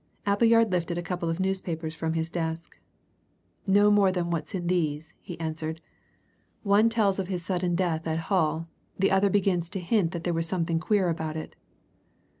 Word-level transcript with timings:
Appleyard 0.25 0.71
lifted 0.71 0.97
a 0.97 1.03
couple 1.03 1.29
of 1.29 1.39
newspapers 1.39 1.93
from 1.93 2.13
his 2.13 2.31
desk. 2.31 2.79
"No 3.67 3.91
more 3.91 4.11
than 4.11 4.31
what's 4.31 4.55
in 4.55 4.65
these," 4.65 5.13
he 5.21 5.39
answered. 5.39 5.79
"One 6.63 6.89
tells 6.89 7.19
of 7.19 7.27
his 7.27 7.45
sudden 7.45 7.75
death 7.75 8.07
at 8.07 8.17
Hull; 8.31 8.67
the 8.97 9.11
other 9.11 9.29
begins 9.29 9.69
to 9.69 9.79
hint 9.79 10.09
that 10.09 10.23
there 10.23 10.33
was 10.33 10.47
something 10.47 10.79
queer 10.79 11.07
about 11.07 11.37
it." 11.37 11.55